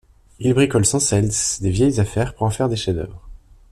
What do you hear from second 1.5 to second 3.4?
des vieilles affaires pour en faire des chefs-d'œuvre.